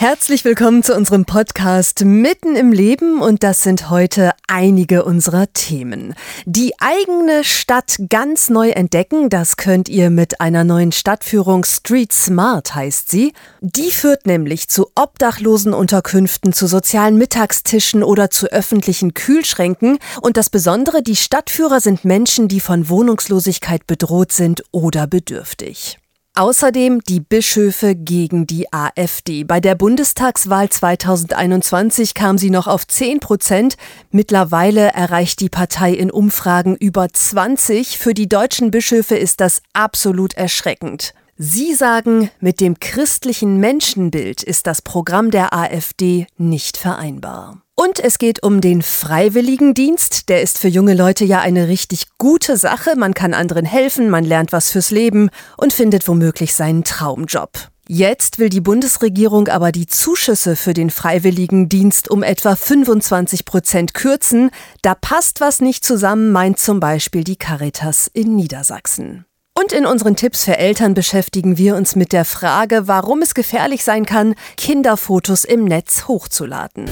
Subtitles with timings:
[0.00, 6.14] Herzlich willkommen zu unserem Podcast Mitten im Leben und das sind heute einige unserer Themen.
[6.46, 12.74] Die eigene Stadt ganz neu entdecken, das könnt ihr mit einer neuen Stadtführung Street Smart
[12.74, 13.34] heißt sie.
[13.60, 20.48] Die führt nämlich zu obdachlosen Unterkünften, zu sozialen Mittagstischen oder zu öffentlichen Kühlschränken und das
[20.48, 25.99] Besondere, die Stadtführer sind Menschen, die von Wohnungslosigkeit bedroht sind oder bedürftig.
[26.40, 29.44] Außerdem die Bischöfe gegen die AfD.
[29.44, 33.74] Bei der Bundestagswahl 2021 kam sie noch auf 10 Prozent.
[34.10, 37.98] Mittlerweile erreicht die Partei in Umfragen über 20.
[37.98, 41.12] Für die deutschen Bischöfe ist das absolut erschreckend.
[41.36, 47.60] Sie sagen, mit dem christlichen Menschenbild ist das Programm der AfD nicht vereinbar.
[47.82, 50.28] Und es geht um den Freiwilligendienst.
[50.28, 52.94] Der ist für junge Leute ja eine richtig gute Sache.
[52.94, 57.70] Man kann anderen helfen, man lernt was fürs Leben und findet womöglich seinen Traumjob.
[57.88, 64.50] Jetzt will die Bundesregierung aber die Zuschüsse für den Freiwilligendienst um etwa 25 Prozent kürzen.
[64.82, 69.24] Da passt was nicht zusammen, meint zum Beispiel die Caritas in Niedersachsen.
[69.58, 73.84] Und in unseren Tipps für Eltern beschäftigen wir uns mit der Frage, warum es gefährlich
[73.84, 76.90] sein kann, Kinderfotos im Netz hochzuladen.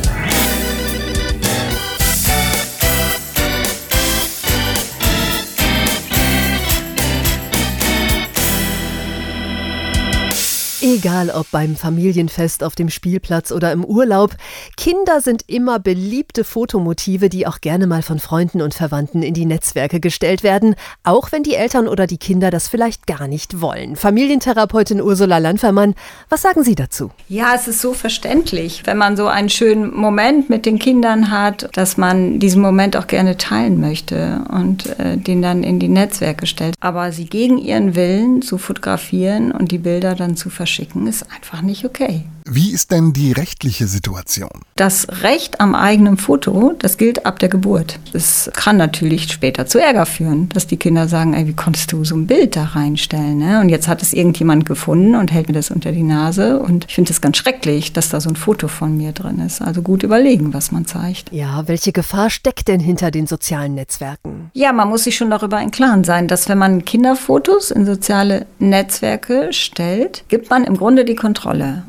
[10.80, 14.36] Egal ob beim Familienfest auf dem Spielplatz oder im Urlaub,
[14.76, 19.44] Kinder sind immer beliebte Fotomotive, die auch gerne mal von Freunden und Verwandten in die
[19.44, 23.96] Netzwerke gestellt werden, auch wenn die Eltern oder die Kinder das vielleicht gar nicht wollen.
[23.96, 25.96] Familientherapeutin Ursula Landfermann,
[26.28, 27.10] was sagen Sie dazu?
[27.28, 31.70] Ja, es ist so verständlich, wenn man so einen schönen Moment mit den Kindern hat,
[31.76, 36.46] dass man diesen Moment auch gerne teilen möchte und äh, den dann in die Netzwerke
[36.46, 36.76] stellt.
[36.78, 41.22] Aber sie gegen ihren Willen zu fotografieren und die Bilder dann zu verschicken, verschicken ist
[41.32, 42.24] einfach nicht okay.
[42.50, 44.48] Wie ist denn die rechtliche Situation?
[44.74, 47.98] Das Recht am eigenen Foto, das gilt ab der Geburt.
[48.14, 52.04] Es kann natürlich später zu Ärger führen, dass die Kinder sagen, ey, wie konntest du
[52.06, 53.36] so ein Bild da reinstellen?
[53.36, 53.60] Ne?
[53.60, 56.58] Und jetzt hat es irgendjemand gefunden und hält mir das unter die Nase.
[56.58, 59.60] Und ich finde es ganz schrecklich, dass da so ein Foto von mir drin ist.
[59.60, 61.30] Also gut überlegen, was man zeigt.
[61.30, 64.50] Ja, welche Gefahr steckt denn hinter den sozialen Netzwerken?
[64.54, 68.46] Ja, man muss sich schon darüber im Klaren sein, dass wenn man Kinderfotos in soziale
[68.58, 71.82] Netzwerke stellt, gibt man im Grunde die Kontrolle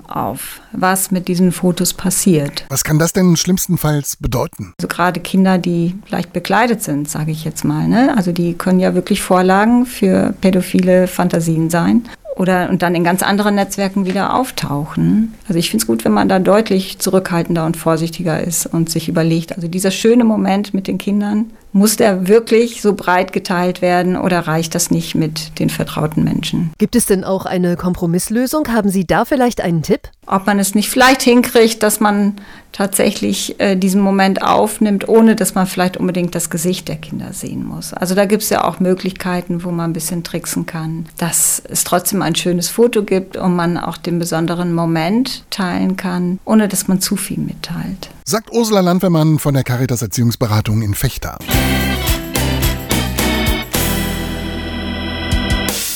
[0.49, 2.65] auf was mit diesen Fotos passiert.
[2.69, 4.73] Was kann das denn schlimmstenfalls bedeuten?
[4.79, 7.87] Also gerade Kinder, die leicht bekleidet sind, sage ich jetzt mal.
[7.87, 8.15] Ne?
[8.15, 12.03] Also die können ja wirklich Vorlagen für pädophile Fantasien sein
[12.39, 15.35] oder und dann in ganz anderen Netzwerken wieder auftauchen.
[15.47, 19.09] Also ich finde es gut, wenn man da deutlich zurückhaltender und vorsichtiger ist und sich
[19.09, 24.16] überlegt, also dieser schöne Moment mit den Kindern, muss der wirklich so breit geteilt werden
[24.16, 26.72] oder reicht das nicht mit den vertrauten Menschen?
[26.78, 28.69] Gibt es denn auch eine Kompromisslösung?
[28.69, 30.09] Haben Sie da vielleicht einen Tipp?
[30.25, 32.35] Ob man es nicht vielleicht hinkriegt, dass man
[32.79, 37.66] tatsächlich äh, diesen Moment aufnimmt, ohne dass man vielleicht unbedingt das Gesicht der Kinder sehen
[37.66, 37.94] muss.
[37.94, 41.84] Also da gibt es ja auch Möglichkeiten, wo man ein bisschen tricksen kann, dass es
[41.84, 46.88] trotzdem ein schönes Foto gibt und man auch den besonderen Moment teilen kann, ohne dass
[46.88, 48.12] man zu viel mitteilt.
[48.23, 51.38] Sagt Ursula Landwehrmann von der Caritas Erziehungsberatung in Fechter.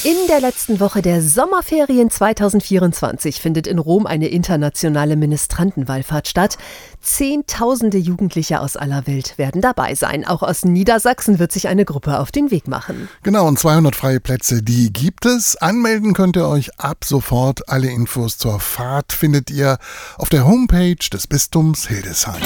[0.06, 6.58] In der letzten Woche der Sommerferien 2024 findet in Rom eine internationale Ministrantenwallfahrt statt.
[7.02, 10.28] Zehntausende Jugendliche aus aller Welt werden dabei sein.
[10.28, 13.08] Auch aus Niedersachsen wird sich eine Gruppe auf den Weg machen.
[13.24, 15.56] Genau, und 200 freie Plätze, die gibt es.
[15.56, 17.70] Anmelden könnt ihr euch ab sofort.
[17.70, 19.78] Alle Infos zur Fahrt findet ihr
[20.18, 22.42] auf der Homepage des Bistums Hildesheim.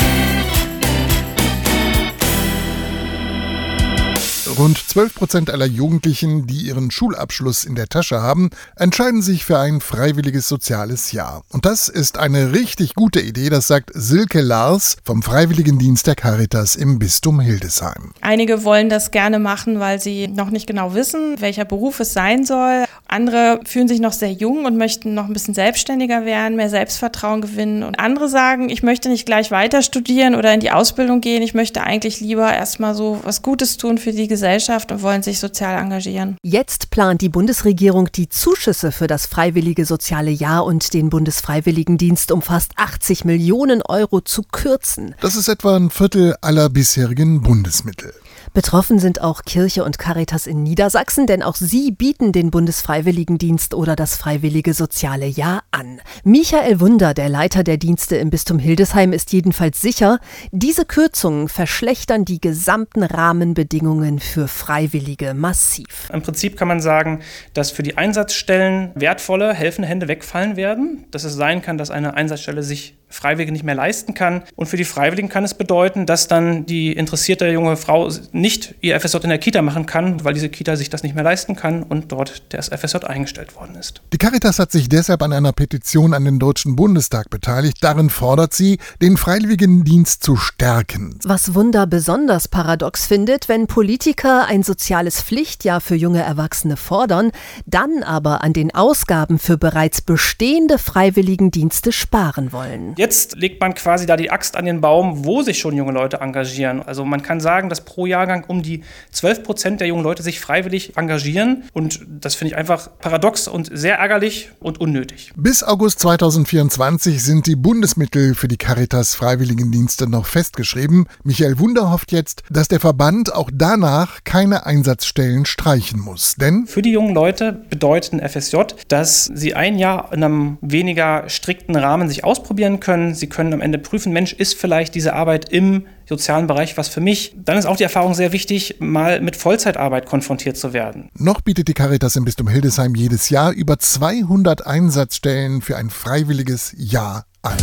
[4.58, 9.60] Rund 12 Prozent aller Jugendlichen, die ihren Schulabschluss in der Tasche haben, entscheiden sich für
[9.60, 11.44] ein freiwilliges soziales Jahr.
[11.52, 16.76] Und das ist eine richtig gute Idee, das sagt Silke Lars vom Freiwilligendienst der Caritas
[16.76, 18.14] im Bistum Hildesheim.
[18.22, 22.44] Einige wollen das gerne machen, weil sie noch nicht genau wissen, welcher Beruf es sein
[22.44, 22.86] soll.
[23.08, 27.42] Andere fühlen sich noch sehr jung und möchten noch ein bisschen selbstständiger werden, mehr Selbstvertrauen
[27.42, 27.84] gewinnen.
[27.84, 31.44] Und andere sagen, ich möchte nicht gleich weiter studieren oder in die Ausbildung gehen.
[31.44, 35.24] Ich möchte eigentlich lieber erstmal so was Gutes tun für die Gesellschaft Gesellschaft und wollen
[35.24, 36.38] sich sozial engagieren.
[36.42, 42.42] Jetzt plant die Bundesregierung die Zuschüsse für das freiwillige soziale Jahr und den Bundesfreiwilligendienst um
[42.42, 45.16] fast 80 Millionen Euro zu kürzen.
[45.20, 48.14] Das ist etwa ein Viertel aller bisherigen Bundesmittel.
[48.54, 53.96] Betroffen sind auch Kirche und Caritas in Niedersachsen, denn auch sie bieten den Bundesfreiwilligendienst oder
[53.96, 56.02] das Freiwillige Soziale Jahr an.
[56.24, 60.20] Michael Wunder, der Leiter der Dienste im Bistum Hildesheim, ist jedenfalls sicher,
[60.52, 66.10] diese Kürzungen verschlechtern die gesamten Rahmenbedingungen für Freiwillige massiv.
[66.12, 67.22] Im Prinzip kann man sagen,
[67.54, 72.16] dass für die Einsatzstellen wertvolle, helfende Hände wegfallen werden, dass es sein kann, dass eine
[72.16, 74.44] Einsatzstelle sich Freiwillige nicht mehr leisten kann.
[74.56, 79.00] Und für die Freiwilligen kann es bedeuten, dass dann die interessierte junge Frau nicht ihr
[79.00, 81.84] FSJ in der Kita machen kann, weil diese Kita sich das nicht mehr leisten kann
[81.84, 84.02] und dort das FSJ eingestellt worden ist.
[84.14, 87.78] Die Caritas hat sich deshalb an einer Petition an den Deutschen Bundestag beteiligt.
[87.82, 91.20] Darin fordert sie, den Freiwilligendienst zu stärken.
[91.24, 97.32] Was Wunder besonders paradox findet, wenn Politiker ein soziales Pflichtjahr für junge Erwachsene fordern,
[97.66, 102.97] dann aber an den Ausgaben für bereits bestehende Freiwilligendienste sparen wollen.
[102.98, 106.18] Jetzt legt man quasi da die Axt an den Baum, wo sich schon junge Leute
[106.18, 106.82] engagieren.
[106.82, 110.40] Also man kann sagen, dass pro Jahrgang um die 12 Prozent der jungen Leute sich
[110.40, 111.64] freiwillig engagieren.
[111.74, 115.32] Und das finde ich einfach paradox und sehr ärgerlich und unnötig.
[115.36, 121.06] Bis August 2024 sind die Bundesmittel für die Caritas Freiwilligendienste noch festgeschrieben.
[121.24, 126.34] Michael Wunder hofft jetzt, dass der Verband auch danach keine Einsatzstellen streichen muss.
[126.36, 128.58] Denn für die jungen Leute bedeutet ein FSJ,
[128.88, 133.14] dass sie ein Jahr in einem weniger strikten Rahmen sich ausprobieren können können.
[133.14, 137.02] Sie können am Ende prüfen, Mensch, ist vielleicht diese Arbeit im sozialen Bereich was für
[137.02, 137.36] mich?
[137.36, 141.10] Dann ist auch die Erfahrung sehr wichtig, mal mit Vollzeitarbeit konfrontiert zu werden.
[141.14, 146.74] Noch bietet die Caritas im Bistum Hildesheim jedes Jahr über 200 Einsatzstellen für ein freiwilliges
[146.78, 147.58] Jahr an.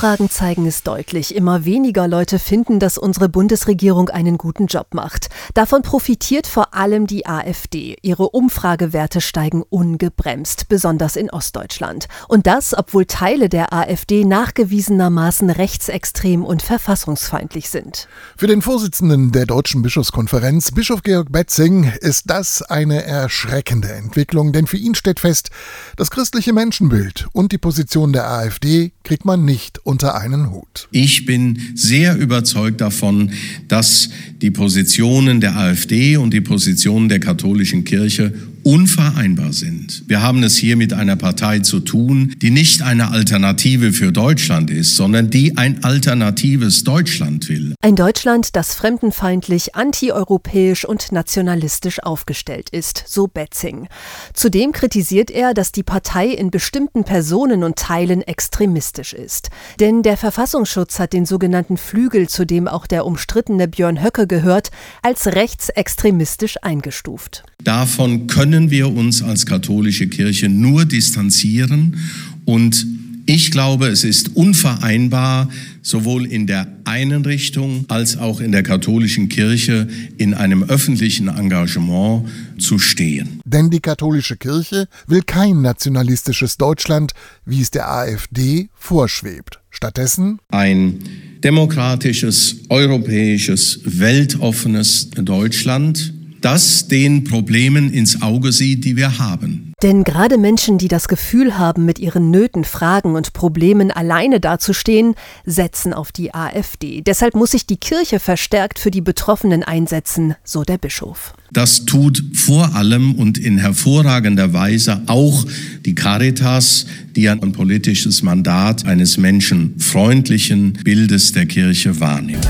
[0.00, 1.34] Umfragen zeigen es deutlich.
[1.34, 5.28] Immer weniger Leute finden, dass unsere Bundesregierung einen guten Job macht.
[5.52, 7.98] Davon profitiert vor allem die AfD.
[8.00, 12.08] Ihre Umfragewerte steigen ungebremst, besonders in Ostdeutschland.
[12.28, 18.08] Und das, obwohl Teile der AfD nachgewiesenermaßen rechtsextrem und verfassungsfeindlich sind.
[18.38, 24.66] Für den Vorsitzenden der Deutschen Bischofskonferenz, Bischof Georg Betzing, ist das eine erschreckende Entwicklung, denn
[24.66, 25.50] für ihn steht fest,
[25.96, 30.88] das christliche Menschenbild und die Position der AfD kriegt man nicht unter einen Hut.
[30.92, 33.32] Ich bin sehr überzeugt davon,
[33.66, 34.10] dass
[34.40, 40.04] die Positionen der AfD und die Positionen der katholischen Kirche unvereinbar sind.
[40.06, 44.70] Wir haben es hier mit einer Partei zu tun, die nicht eine Alternative für Deutschland
[44.70, 47.74] ist, sondern die ein alternatives Deutschland will.
[47.82, 53.88] Ein Deutschland, das fremdenfeindlich, antieuropäisch und nationalistisch aufgestellt ist, so Betzing.
[54.34, 59.50] Zudem kritisiert er, dass die Partei in bestimmten Personen und Teilen extremistisch ist.
[59.78, 64.70] Denn der Verfassungsschutz hat den sogenannten Flügel, zu dem auch der umstrittene Björn Höcke gehört,
[65.02, 67.44] als rechtsextremistisch eingestuft.
[67.64, 71.96] Davon können wir uns als katholische Kirche nur distanzieren
[72.44, 72.86] und
[73.26, 75.48] ich glaube, es ist unvereinbar,
[75.82, 79.86] sowohl in der einen Richtung als auch in der katholischen Kirche
[80.16, 82.28] in einem öffentlichen Engagement
[82.58, 83.40] zu stehen.
[83.44, 87.12] Denn die katholische Kirche will kein nationalistisches Deutschland,
[87.44, 89.60] wie es der AfD vorschwebt.
[89.70, 90.98] Stattdessen ein
[91.44, 99.72] demokratisches, europäisches, weltoffenes Deutschland, das den Problemen ins Auge sieht, die wir haben.
[99.82, 105.14] Denn gerade Menschen, die das Gefühl haben, mit ihren Nöten, Fragen und Problemen alleine dazustehen,
[105.46, 107.00] setzen auf die AfD.
[107.00, 111.32] Deshalb muss sich die Kirche verstärkt für die Betroffenen einsetzen, so der Bischof.
[111.52, 115.46] Das tut vor allem und in hervorragender Weise auch
[115.84, 122.46] die Caritas, die ein politisches Mandat eines menschenfreundlichen Bildes der Kirche wahrnimmt.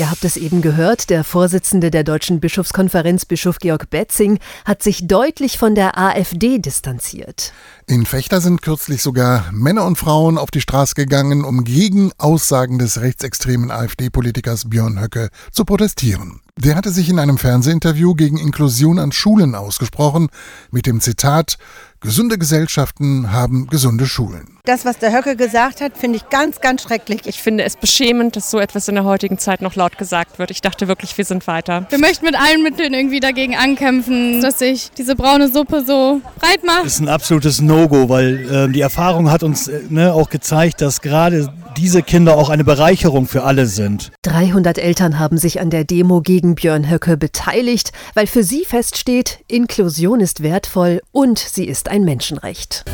[0.00, 5.06] Ihr habt es eben gehört, der Vorsitzende der Deutschen Bischofskonferenz, Bischof Georg Betzing, hat sich
[5.06, 7.52] deutlich von der AfD distanziert.
[7.86, 12.78] In Fechter sind kürzlich sogar Männer und Frauen auf die Straße gegangen, um gegen Aussagen
[12.78, 16.40] des rechtsextremen AfD-Politikers Björn Höcke zu protestieren.
[16.62, 20.28] Der hatte sich in einem Fernsehinterview gegen Inklusion an Schulen ausgesprochen,
[20.70, 21.56] mit dem Zitat
[22.02, 24.58] Gesunde Gesellschaften haben gesunde Schulen.
[24.64, 27.22] Das, was der Höcke gesagt hat, finde ich ganz, ganz schrecklich.
[27.24, 30.50] Ich finde es beschämend, dass so etwas in der heutigen Zeit noch laut gesagt wird.
[30.50, 31.86] Ich dachte wirklich, wir sind weiter.
[31.88, 36.64] Wir möchten mit allen Mitteln irgendwie dagegen ankämpfen, dass sich diese braune Suppe so breit
[36.64, 36.84] macht.
[36.84, 40.80] Das ist ein absolutes No-Go, weil äh, die Erfahrung hat uns äh, ne, auch gezeigt,
[40.80, 44.12] dass gerade diese Kinder auch eine Bereicherung für alle sind.
[44.22, 49.40] 300 Eltern haben sich an der Demo gegen Björn Höcke beteiligt, weil für sie feststeht,
[49.48, 52.84] Inklusion ist wertvoll und sie ist ein Menschenrecht.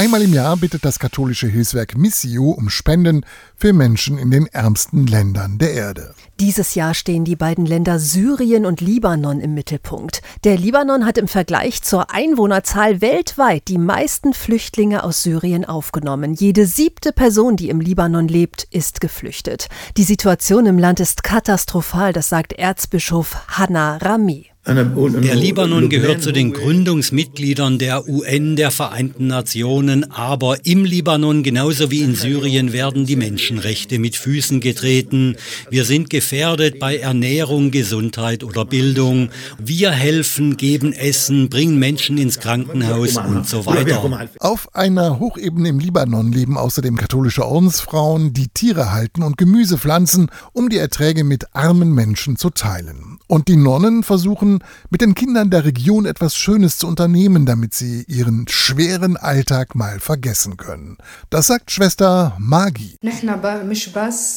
[0.00, 5.06] Einmal im Jahr bittet das katholische Hilfswerk Missio um Spenden für Menschen in den ärmsten
[5.06, 6.14] Ländern der Erde.
[6.40, 10.22] Dieses Jahr stehen die beiden Länder Syrien und Libanon im Mittelpunkt.
[10.44, 16.32] Der Libanon hat im Vergleich zur Einwohnerzahl weltweit die meisten Flüchtlinge aus Syrien aufgenommen.
[16.32, 19.68] Jede siebte Person, die im Libanon lebt, ist geflüchtet.
[19.98, 24.49] Die Situation im Land ist katastrophal, das sagt Erzbischof Hanna Rami.
[24.66, 31.90] Der Libanon gehört zu den Gründungsmitgliedern der UN, der Vereinten Nationen, aber im Libanon genauso
[31.90, 35.36] wie in Syrien werden die Menschenrechte mit Füßen getreten.
[35.70, 39.30] Wir sind gefährdet bei Ernährung, Gesundheit oder Bildung.
[39.58, 44.28] Wir helfen, geben Essen, bringen Menschen ins Krankenhaus und so weiter.
[44.40, 50.30] Auf einer Hochebene im Libanon leben außerdem katholische Ordensfrauen, die Tiere halten und Gemüse pflanzen,
[50.52, 53.18] um die Erträge mit armen Menschen zu teilen.
[53.26, 54.49] Und die Nonnen versuchen,
[54.90, 60.00] mit den Kindern der Region etwas Schönes zu unternehmen, damit sie ihren schweren Alltag mal
[60.00, 60.98] vergessen können.
[61.30, 62.96] Das sagt Schwester Magi.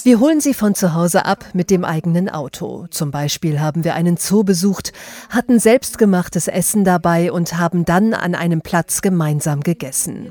[0.04, 2.88] Wir holen sie von zu Hause ab mit dem eigenen Auto.
[2.92, 4.94] Zum Beispiel haben wir einen Zoo besucht,
[5.30, 10.30] hatten selbstgemachtes Essen dabei und haben dann an einem Platz gemeinsam gegessen.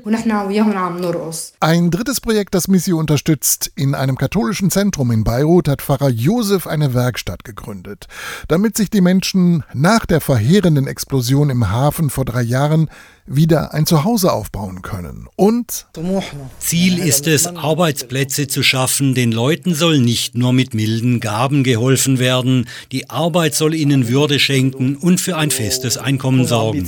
[1.59, 3.71] Ein drittes Projekt, das Missio unterstützt.
[3.75, 8.07] In einem katholischen Zentrum in Beirut hat Pfarrer Josef eine Werkstatt gegründet,
[8.47, 12.89] damit sich die Menschen nach der verheerenden Explosion im Hafen vor drei Jahren
[13.25, 15.27] wieder ein Zuhause aufbauen können.
[15.35, 15.87] Und
[16.59, 19.13] Ziel ist es, Arbeitsplätze zu schaffen.
[19.15, 22.67] Den Leuten soll nicht nur mit milden Gaben geholfen werden.
[22.91, 26.85] Die Arbeit soll ihnen Würde schenken und für ein festes Einkommen sorgen.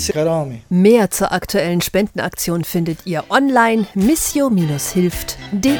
[0.69, 5.77] Mehr zur aktuellen Spendenaktion findet ihr online missio-hilft.de.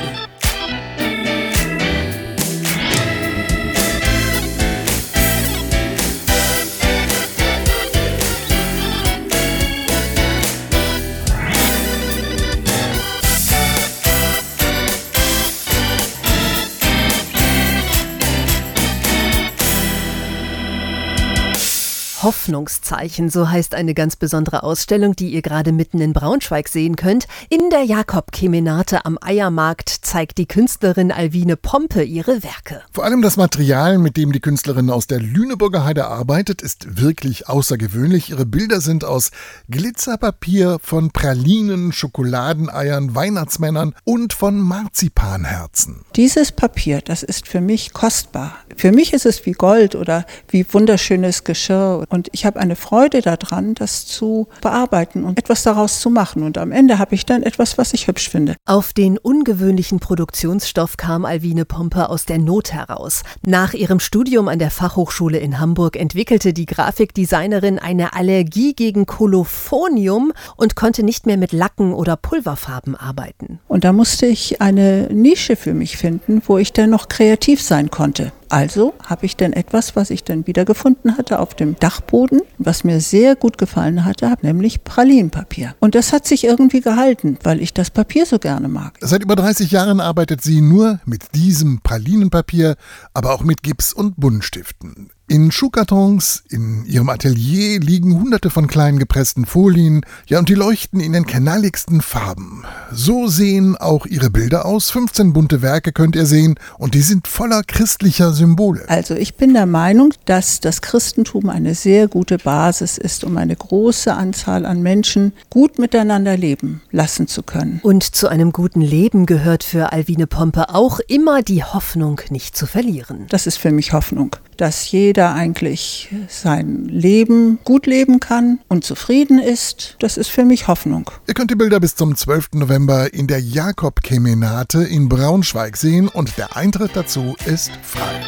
[22.56, 27.28] Hoffnungszeichen, so heißt eine ganz besondere Ausstellung, die ihr gerade mitten in Braunschweig sehen könnt.
[27.50, 32.82] In der Jakob-Kemenate am Eiermarkt zeigt die Künstlerin Alwine Pompe ihre Werke.
[32.94, 37.50] Vor allem das Material, mit dem die Künstlerin aus der Lüneburger Heide arbeitet, ist wirklich
[37.50, 38.30] außergewöhnlich.
[38.30, 39.32] Ihre Bilder sind aus
[39.70, 46.06] Glitzerpapier, von Pralinen, Schokoladeneiern, Weihnachtsmännern und von Marzipanherzen.
[46.16, 48.56] Dieses Papier, das ist für mich kostbar.
[48.78, 53.22] Für mich ist es wie Gold oder wie wunderschönes Geschirr und ich habe eine Freude
[53.22, 56.44] daran, das zu bearbeiten und etwas daraus zu machen.
[56.44, 58.56] Und am Ende habe ich dann etwas, was ich hübsch finde.
[58.66, 63.24] Auf den ungewöhnlichen Produktionsstoff kam Alwine Pompe aus der Not heraus.
[63.46, 70.32] Nach ihrem Studium an der Fachhochschule in Hamburg entwickelte die Grafikdesignerin eine Allergie gegen Kolophonium
[70.56, 73.60] und konnte nicht mehr mit Lacken oder Pulverfarben arbeiten.
[73.68, 77.90] Und da musste ich eine Nische für mich finden, wo ich dann noch kreativ sein
[77.90, 78.32] konnte.
[78.56, 83.02] Also habe ich dann etwas, was ich dann wiedergefunden hatte auf dem Dachboden, was mir
[83.02, 85.76] sehr gut gefallen hatte, nämlich Pralinenpapier.
[85.82, 88.98] Und das hat sich irgendwie gehalten, weil ich das Papier so gerne mag.
[89.02, 92.78] Seit über 30 Jahren arbeitet sie nur mit diesem Pralinenpapier,
[93.14, 95.10] aber auch mit Gips und Buntstiften.
[95.28, 101.00] In Schuhkartons in ihrem Atelier liegen hunderte von kleinen gepressten Folien, ja und die leuchten
[101.00, 102.64] in den knalligsten Farben.
[102.92, 104.92] So sehen auch ihre Bilder aus.
[104.92, 108.88] 15 bunte Werke könnt ihr sehen und die sind voller christlicher Symbole.
[108.88, 113.56] Also ich bin der Meinung, dass das Christentum eine sehr gute Basis ist, um eine
[113.56, 117.80] große Anzahl an Menschen gut miteinander leben lassen zu können.
[117.82, 122.68] Und zu einem guten Leben gehört für Alwine Pompe auch immer die Hoffnung nicht zu
[122.68, 123.26] verlieren.
[123.30, 129.40] Das ist für mich Hoffnung, dass jeder eigentlich sein Leben gut leben kann und zufrieden
[129.40, 129.96] ist.
[130.00, 131.10] Das ist für mich Hoffnung.
[131.28, 132.54] Ihr könnt die Bilder bis zum 12.
[132.54, 138.22] November in der Jakob-Kemenate in Braunschweig sehen und der Eintritt dazu ist frei.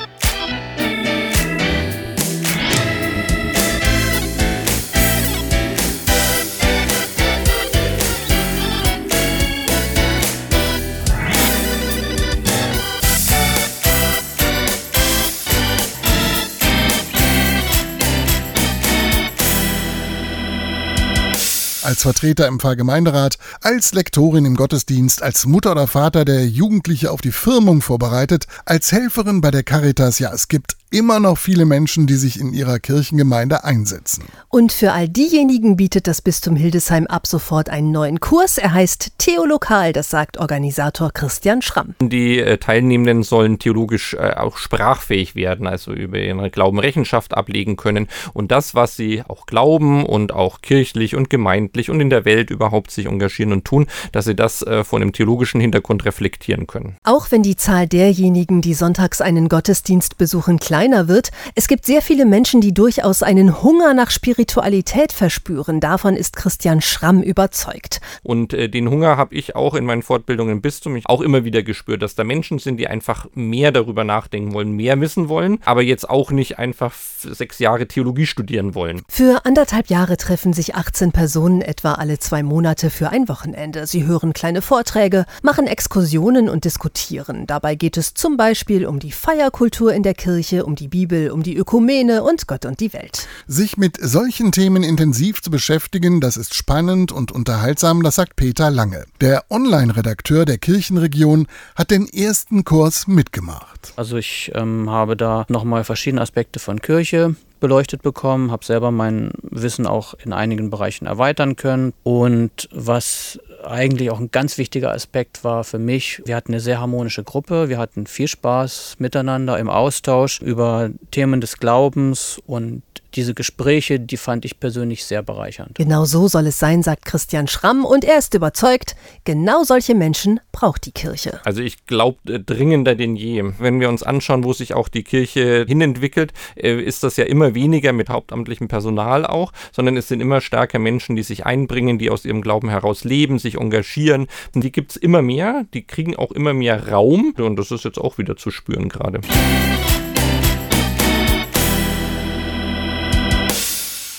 [21.88, 27.22] Als Vertreter im Pfarrgemeinderat, als Lektorin im Gottesdienst, als Mutter oder Vater, der Jugendliche auf
[27.22, 30.20] die Firmung vorbereitet, als Helferin bei der Caritas.
[30.20, 34.24] Ja, es gibt immer noch viele Menschen, die sich in ihrer Kirchengemeinde einsetzen.
[34.48, 38.58] Und für all diejenigen bietet das Bistum Hildesheim ab sofort einen neuen Kurs.
[38.58, 41.96] Er heißt Theolokal, das sagt Organisator Christian Schramm.
[42.02, 47.76] Die äh, Teilnehmenden sollen theologisch äh, auch sprachfähig werden, also über ihren Glauben Rechenschaft ablegen
[47.76, 52.10] können und das, was sie auch glauben und auch kirchlich und gemeindlich kirchlich und in
[52.10, 56.06] der Welt überhaupt sich engagieren und tun, dass sie das äh, von dem theologischen Hintergrund
[56.06, 56.98] reflektieren können.
[57.04, 62.02] Auch wenn die Zahl derjenigen, die sonntags einen Gottesdienst besuchen, kleiner wird, es gibt sehr
[62.02, 65.80] viele Menschen, die durchaus einen Hunger nach Spiritualität verspüren.
[65.80, 68.02] Davon ist Christian Schramm überzeugt.
[68.24, 71.64] Und äh, den Hunger habe ich auch in meinen Fortbildungen im Bistum auch immer wieder
[71.64, 75.82] gespürt, dass da Menschen sind, die einfach mehr darüber nachdenken wollen, mehr wissen wollen, aber
[75.84, 79.02] jetzt auch nicht einfach sechs Jahre Theologie studieren wollen.
[79.10, 83.86] Für anderthalb Jahre treffen sich 18 Personen etwa alle zwei Monate für ein Wochenende.
[83.86, 87.46] Sie hören kleine Vorträge, machen Exkursionen und diskutieren.
[87.46, 91.44] Dabei geht es zum Beispiel um die Feierkultur in der Kirche, um die Bibel, um
[91.44, 93.28] die Ökumene und Gott und die Welt.
[93.46, 98.72] Sich mit solchen Themen intensiv zu beschäftigen, das ist spannend und unterhaltsam, das sagt Peter
[98.72, 99.06] Lange.
[99.22, 103.94] Der Online-Redakteur der Kirchenregion hat den ersten Kurs mitgemacht.
[103.96, 109.32] Also ich ähm, habe da nochmal verschiedene Aspekte von Kirche beleuchtet bekommen, habe selber mein
[109.42, 111.94] Wissen auch in einigen Bereichen erweitern können.
[112.04, 116.80] Und was eigentlich auch ein ganz wichtiger Aspekt war für mich, wir hatten eine sehr
[116.80, 122.84] harmonische Gruppe, wir hatten viel Spaß miteinander im Austausch über Themen des Glaubens und
[123.14, 125.76] diese Gespräche, die fand ich persönlich sehr bereichernd.
[125.76, 130.40] Genau so soll es sein, sagt Christian Schramm und er ist überzeugt, genau solche Menschen
[130.52, 131.40] braucht die Kirche.
[131.44, 133.44] Also ich glaube äh, dringender denn je.
[133.60, 137.56] Wenn wir uns anschauen, wo sich auch die Kirche hinentwickelt, äh, ist das ja immer
[137.56, 142.10] weniger mit hauptamtlichem Personal auch, sondern es sind immer stärker Menschen, die sich einbringen, die
[142.10, 144.28] aus ihrem Glauben heraus leben, sich engagieren.
[144.54, 147.86] Und die gibt es immer mehr, die kriegen auch immer mehr Raum und das ist
[147.86, 149.22] jetzt auch wieder zu spüren gerade.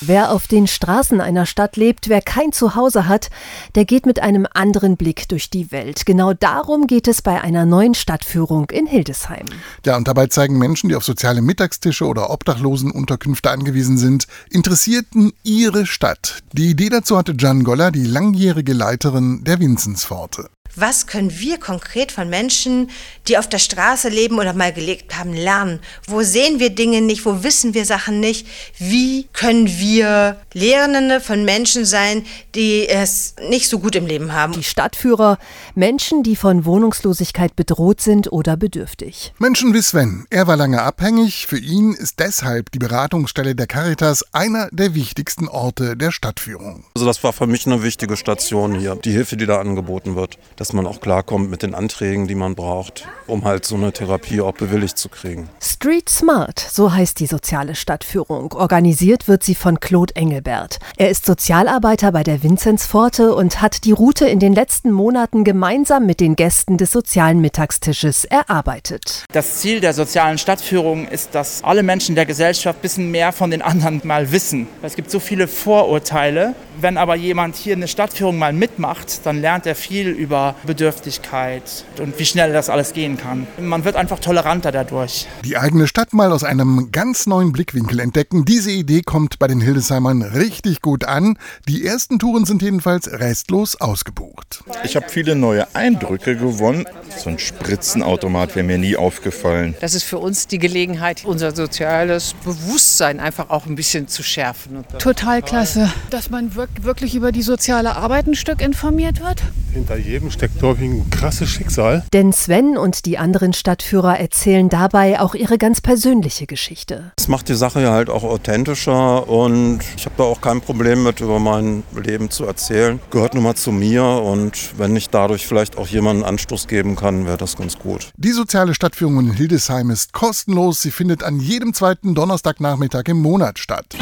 [0.08, 3.28] Wer auf den Straßen einer Stadt lebt, wer kein Zuhause hat,
[3.74, 6.06] der geht mit einem anderen Blick durch die Welt.
[6.06, 9.44] Genau darum geht es bei einer neuen Stadtführung in Hildesheim.
[9.84, 15.84] Ja, und dabei zeigen Menschen, die auf soziale Mittagstische oder Obdachlosenunterkünfte angewiesen sind, Interessierten ihre
[15.84, 16.38] Stadt.
[16.54, 20.48] Die Idee dazu hatte Jan Goller, die langjährige Leiterin der Vinzenspforte.
[20.76, 22.90] Was können wir konkret von Menschen,
[23.26, 25.80] die auf der Straße leben oder mal gelebt haben, lernen?
[26.06, 27.24] Wo sehen wir Dinge nicht?
[27.24, 28.46] Wo wissen wir Sachen nicht?
[28.78, 34.52] Wie können wir Lehrende von Menschen sein, die es nicht so gut im Leben haben?
[34.52, 35.38] Die Stadtführer,
[35.74, 39.32] Menschen, die von Wohnungslosigkeit bedroht sind oder bedürftig.
[39.38, 40.26] Menschen wie Sven.
[40.30, 41.46] Er war lange abhängig.
[41.46, 46.84] Für ihn ist deshalb die Beratungsstelle der Caritas einer der wichtigsten Orte der Stadtführung.
[46.94, 48.96] Also das war für mich eine wichtige Station hier.
[48.96, 50.38] Die Hilfe, die da angeboten wird.
[50.58, 53.90] Das dass man auch klarkommt mit den Anträgen, die man braucht, um halt so eine
[53.90, 55.48] Therapie auch bewilligt zu kriegen.
[55.62, 58.52] Street Smart, so heißt die soziale Stadtführung.
[58.52, 60.78] Organisiert wird sie von Claude Engelbert.
[60.98, 66.04] Er ist Sozialarbeiter bei der Vinzenzpforte und hat die Route in den letzten Monaten gemeinsam
[66.04, 69.24] mit den Gästen des sozialen Mittagstisches erarbeitet.
[69.32, 73.50] Das Ziel der sozialen Stadtführung ist, dass alle Menschen der Gesellschaft ein bisschen mehr von
[73.50, 74.66] den anderen mal wissen.
[74.82, 76.54] Es gibt so viele Vorurteile.
[76.78, 82.18] Wenn aber jemand hier eine Stadtführung mal mitmacht, dann lernt er viel über Bedürftigkeit und
[82.18, 83.46] wie schnell das alles gehen kann.
[83.60, 85.26] Man wird einfach toleranter dadurch.
[85.44, 88.44] Die eigene Stadt mal aus einem ganz neuen Blickwinkel entdecken.
[88.44, 91.38] Diese Idee kommt bei den Hildesheimern richtig gut an.
[91.68, 94.62] Die ersten Touren sind jedenfalls restlos ausgebucht.
[94.84, 96.84] Ich habe viele neue Eindrücke gewonnen.
[97.16, 99.74] So ein Spritzenautomat wäre mir nie aufgefallen.
[99.80, 104.84] Das ist für uns die Gelegenheit, unser soziales Bewusstsein einfach auch ein bisschen zu schärfen.
[104.98, 109.42] Total klasse, dass man wirklich über die soziale Arbeit ein Stück informiert wird.
[109.72, 112.04] Hinter jedem steckt ich, ein krasses Schicksal.
[112.12, 117.12] Denn Sven und die anderen Stadtführer erzählen dabei auch ihre ganz persönliche Geschichte.
[117.18, 121.02] Es macht die Sache ja halt auch authentischer und ich habe da auch kein Problem
[121.02, 123.00] mit, über mein Leben zu erzählen.
[123.10, 127.26] Gehört nun mal zu mir und wenn ich dadurch vielleicht auch jemanden Anstoß geben kann,
[127.26, 128.10] wäre das ganz gut.
[128.16, 130.82] Die soziale Stadtführung in Hildesheim ist kostenlos.
[130.82, 133.96] Sie findet an jedem zweiten Donnerstagnachmittag im Monat statt.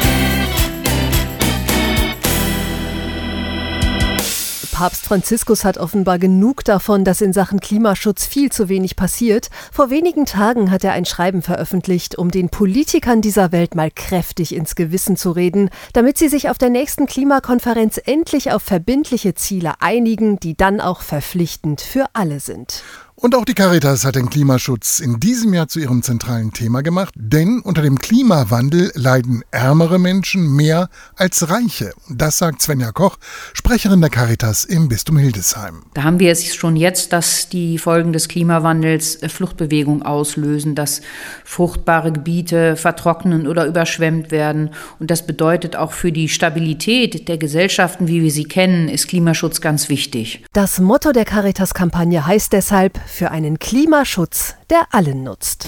[4.77, 9.49] Papst Franziskus hat offenbar genug davon, dass in Sachen Klimaschutz viel zu wenig passiert.
[9.71, 14.53] Vor wenigen Tagen hat er ein Schreiben veröffentlicht, um den Politikern dieser Welt mal kräftig
[14.53, 19.73] ins Gewissen zu reden, damit sie sich auf der nächsten Klimakonferenz endlich auf verbindliche Ziele
[19.79, 22.83] einigen, die dann auch verpflichtend für alle sind.
[23.19, 27.15] Und auch die Caritas hat den Klimaschutz in diesem Jahr zu ihrem zentralen Thema gemacht,
[27.17, 31.93] denn unter dem Klimawandel leiden ärmere Menschen mehr als reiche.
[32.09, 33.17] Das sagt Svenja Koch,
[33.53, 35.81] Sprecherin der Caritas im Bistum Hildesheim.
[35.95, 41.01] Da haben wir es schon jetzt, dass die Folgen des Klimawandels äh, Fluchtbewegung auslösen, dass
[41.43, 44.69] fruchtbare Gebiete vertrocknen oder überschwemmt werden.
[44.99, 49.59] Und das bedeutet auch für die Stabilität der Gesellschaften, wie wir sie kennen, ist Klimaschutz
[49.59, 50.45] ganz wichtig.
[50.53, 55.67] Das Motto der Caritas-Kampagne heißt deshalb, für einen Klimaschutz, der allen nutzt.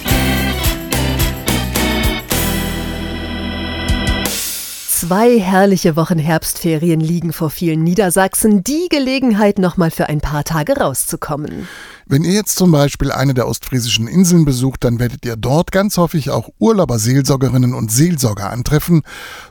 [5.00, 8.62] Zwei herrliche Wochen Herbstferien liegen vor vielen Niedersachsen.
[8.62, 11.66] Die Gelegenheit, nochmal für ein paar Tage rauszukommen.
[12.12, 15.96] Wenn ihr jetzt zum Beispiel eine der ostfriesischen Inseln besucht, dann werdet ihr dort ganz
[15.96, 19.02] häufig auch Urlauberseelsorgerinnen und Seelsorger antreffen,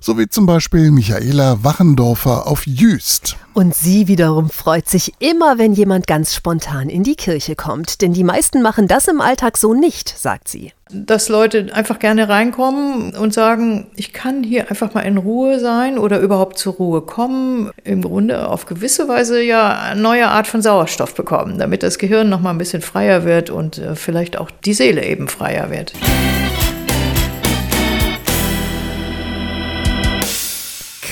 [0.01, 3.37] so wie zum Beispiel Michaela Wachendorfer auf Jüst.
[3.53, 8.11] Und sie wiederum freut sich immer, wenn jemand ganz spontan in die Kirche kommt, denn
[8.11, 13.15] die meisten machen das im Alltag so nicht, sagt sie dass Leute einfach gerne reinkommen
[13.15, 17.71] und sagen, ich kann hier einfach mal in Ruhe sein oder überhaupt zur Ruhe kommen.
[17.83, 22.29] Im Grunde auf gewisse Weise ja eine neue Art von Sauerstoff bekommen, damit das Gehirn
[22.29, 25.93] noch mal ein bisschen freier wird und äh, vielleicht auch die Seele eben freier wird.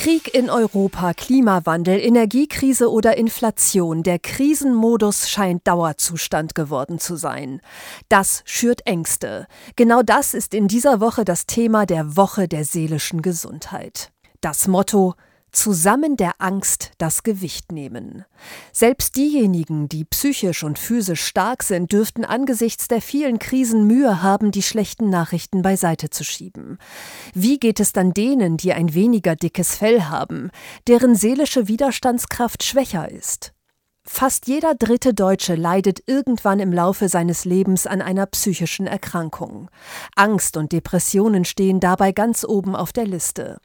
[0.08, 4.04] Krieg in Europa, Klimawandel, Energiekrise oder Inflation.
[4.04, 7.60] Der Krisenmodus scheint Dauerzustand geworden zu sein.
[8.08, 9.48] Das schürt Ängste.
[9.76, 14.14] Genau das ist in dieser Woche das Thema der Woche der seelischen Gesundheit.
[14.40, 15.16] Das Motto
[15.58, 18.26] zusammen der Angst das Gewicht nehmen.
[18.72, 24.52] Selbst diejenigen, die psychisch und physisch stark sind, dürften angesichts der vielen Krisen Mühe haben,
[24.52, 26.78] die schlechten Nachrichten beiseite zu schieben.
[27.34, 30.52] Wie geht es dann denen, die ein weniger dickes Fell haben,
[30.88, 33.54] deren seelische Widerstandskraft schwächer ist?
[34.06, 39.70] Fast jeder dritte Deutsche leidet irgendwann im Laufe seines Lebens an einer psychischen Erkrankung.
[40.16, 43.60] Angst und Depressionen stehen dabei ganz oben auf der Liste.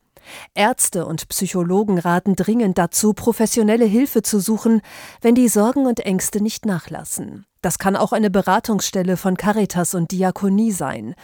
[0.54, 4.80] Ärzte und Psychologen raten dringend dazu, professionelle Hilfe zu suchen,
[5.20, 7.46] wenn die Sorgen und Ängste nicht nachlassen.
[7.62, 11.14] Das kann auch eine Beratungsstelle von Caritas und Diakonie sein.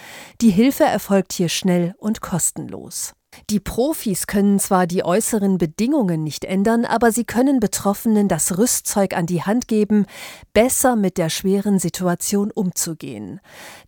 [0.41, 3.15] Die Hilfe erfolgt hier schnell und kostenlos.
[3.51, 9.17] Die Profis können zwar die äußeren Bedingungen nicht ändern, aber sie können Betroffenen das Rüstzeug
[9.17, 10.07] an die Hand geben,
[10.53, 13.41] besser mit der schweren Situation umzugehen.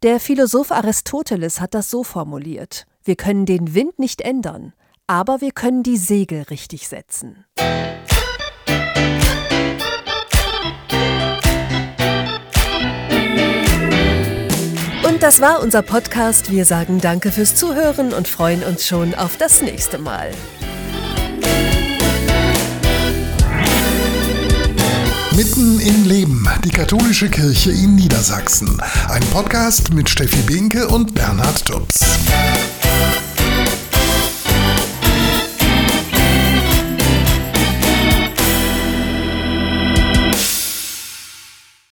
[0.03, 4.73] Der Philosoph Aristoteles hat das so formuliert Wir können den Wind nicht ändern,
[5.11, 7.45] aber wir können die Segel richtig setzen.
[15.03, 16.53] Und das war unser Podcast.
[16.53, 20.31] Wir sagen Danke fürs Zuhören und freuen uns schon auf das nächste Mal.
[25.35, 28.81] Mitten im Leben, die katholische Kirche in Niedersachsen.
[29.09, 31.99] Ein Podcast mit Steffi Binke und Bernhard Tubbs.